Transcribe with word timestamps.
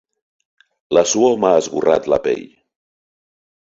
La 0.97 1.03
suor 1.13 1.37
m'ha 1.45 1.53
esgorrat 1.61 2.11
la 2.15 2.23
pell. 2.29 2.45